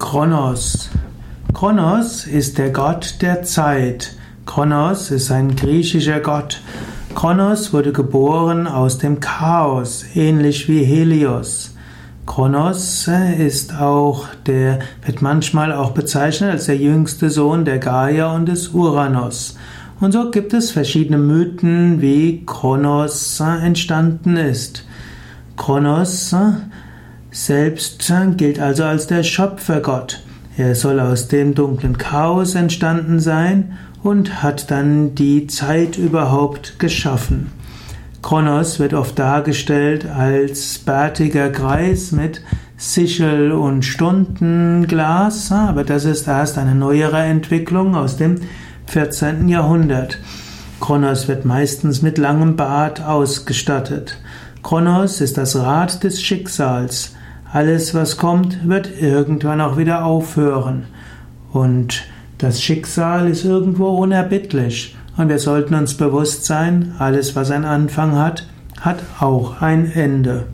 [0.00, 0.88] Kronos.
[1.52, 4.16] Kronos ist der Gott der Zeit.
[4.46, 6.62] Kronos ist ein griechischer Gott.
[7.14, 11.76] Kronos wurde geboren aus dem Chaos, ähnlich wie Helios.
[12.26, 13.08] Kronos
[13.38, 18.68] ist auch der, wird manchmal auch bezeichnet als der jüngste Sohn der Gaia und des
[18.68, 19.56] Uranus.
[20.00, 24.84] Und so gibt es verschiedene Mythen, wie Kronos entstanden ist.
[25.56, 26.34] Kronos
[27.30, 30.22] selbst gilt also als der Schöpfergott.
[30.56, 37.52] Er soll aus dem dunklen Chaos entstanden sein und hat dann die Zeit überhaupt geschaffen.
[38.22, 42.42] Kronos wird oft dargestellt als bärtiger Kreis mit
[42.76, 48.36] Sichel und Stundenglas, aber das ist erst eine neuere Entwicklung aus dem
[48.86, 49.48] 14.
[49.48, 50.18] Jahrhundert.
[50.80, 54.18] Kronos wird meistens mit langem Bart ausgestattet.
[54.62, 57.12] Kronos ist das Rad des Schicksals.
[57.52, 60.84] Alles, was kommt, wird irgendwann auch wieder aufhören.
[61.52, 62.04] Und
[62.38, 64.96] das Schicksal ist irgendwo unerbittlich.
[65.16, 68.46] Und wir sollten uns bewusst sein, alles, was einen Anfang hat,
[68.80, 70.46] hat auch ein Ende.